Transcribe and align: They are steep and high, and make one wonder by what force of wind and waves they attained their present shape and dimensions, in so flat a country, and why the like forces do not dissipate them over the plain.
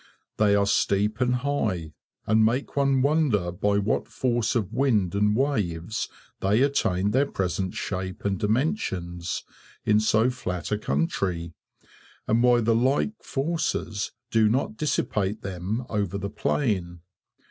They 0.37 0.55
are 0.55 0.65
steep 0.65 1.21
and 1.21 1.35
high, 1.45 1.93
and 2.25 2.43
make 2.43 2.75
one 2.75 3.03
wonder 3.03 3.51
by 3.51 3.77
what 3.77 4.07
force 4.07 4.55
of 4.55 4.73
wind 4.73 5.13
and 5.13 5.35
waves 5.35 6.09
they 6.39 6.63
attained 6.63 7.13
their 7.13 7.27
present 7.27 7.75
shape 7.75 8.25
and 8.25 8.39
dimensions, 8.39 9.43
in 9.85 9.99
so 9.99 10.31
flat 10.31 10.71
a 10.71 10.79
country, 10.79 11.53
and 12.27 12.41
why 12.41 12.61
the 12.61 12.73
like 12.73 13.21
forces 13.21 14.11
do 14.31 14.49
not 14.49 14.75
dissipate 14.75 15.43
them 15.43 15.85
over 15.87 16.17
the 16.17 16.31
plain. 16.31 17.01